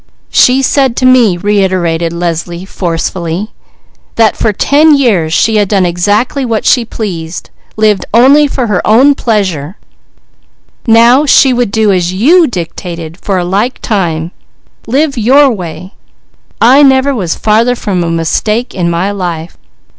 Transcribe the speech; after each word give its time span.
"She 0.31 0.63
said 0.63 0.95
to 0.95 1.05
me," 1.05 1.37
reiterated 1.37 2.11
Leslie 2.11 2.65
forcefully, 2.65 3.51
"that 4.15 4.35
for 4.35 4.51
ten 4.51 4.97
years 4.97 5.31
she 5.31 5.57
had 5.57 5.67
done 5.67 5.85
exactly 5.85 6.43
what 6.43 6.65
she 6.65 6.83
pleased, 6.85 7.51
lived 7.77 8.07
only 8.11 8.47
for 8.47 8.65
her 8.65 8.81
own 8.83 9.13
pleasure, 9.13 9.77
now 10.87 11.27
she 11.27 11.53
would 11.53 11.69
do 11.69 11.91
as 11.91 12.13
you 12.13 12.47
dictated 12.47 13.15
for 13.21 13.37
a 13.37 13.45
like 13.45 13.77
time, 13.77 14.31
live 14.87 15.19
your 15.19 15.51
way 15.51 15.93
I 16.59 16.81
never 16.81 17.13
was 17.13 17.35
farther 17.35 17.75
from 17.75 18.03
a 18.03 18.09
mistake 18.09 18.73
in 18.73 18.89
my 18.89 19.11
life. 19.11 19.55